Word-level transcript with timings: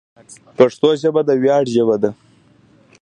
پښتو 0.57 0.89
ژبه 1.01 1.21
د 1.27 1.29
ویاړ 1.41 1.63
ژبه 1.73 1.95
ده. 2.01 2.11